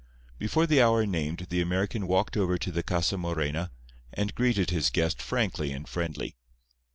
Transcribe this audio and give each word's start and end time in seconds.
Before 0.39 0.65
the 0.65 0.81
hour 0.81 1.05
named 1.05 1.45
the 1.51 1.61
American 1.61 2.07
walked 2.07 2.35
over 2.35 2.57
to 2.57 2.71
the 2.71 2.81
Casa 2.81 3.19
Morena, 3.19 3.69
and 4.11 4.33
greeted 4.33 4.71
his 4.71 4.89
guest 4.89 5.21
frankly 5.21 5.71
and 5.71 5.87
friendly. 5.87 6.35